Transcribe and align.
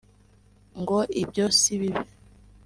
ngo 0.79 0.97
ibyo 1.21 1.45
si 1.59 1.73
bibi 1.79 2.01